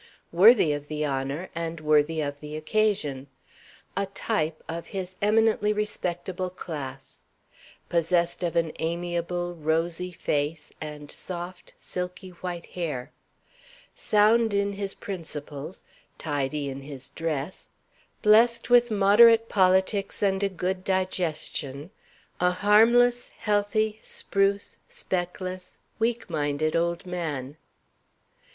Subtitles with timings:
[0.31, 3.27] Worthy of the honor and worthy of the occasion.
[3.95, 7.21] A type of his eminently respectable class.
[7.87, 13.11] Possessed of an amiable, rosy face, and soft, silky white hair.
[13.93, 15.83] Sound in his principles;
[16.17, 17.67] tidy in his dress;
[18.23, 21.91] blessed with moderate politics and a good digestion
[22.39, 27.55] a harmless, healthy, spruce, speckless, weak minded old man.